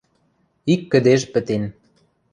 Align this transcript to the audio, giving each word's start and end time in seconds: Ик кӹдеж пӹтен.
Ик 0.73 0.81
кӹдеж 0.91 1.21
пӹтен. 1.31 1.63